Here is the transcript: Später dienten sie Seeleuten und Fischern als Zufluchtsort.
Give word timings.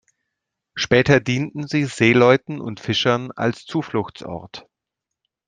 Später 0.73 1.19
dienten 1.19 1.67
sie 1.67 1.85
Seeleuten 1.85 2.59
und 2.59 2.79
Fischern 2.79 3.29
als 3.33 3.65
Zufluchtsort. 3.65 4.65